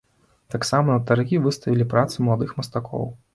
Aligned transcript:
Таксама 0.53 0.95
на 0.95 1.03
таргі 1.11 1.41
выставілі 1.45 1.87
працы 1.93 2.25
маладых 2.29 2.57
мастакоў. 2.63 3.05